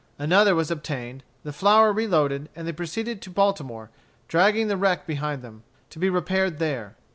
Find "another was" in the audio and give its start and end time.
0.17-0.71